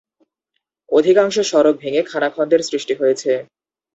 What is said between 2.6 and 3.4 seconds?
সৃষ্টি হয়েছে।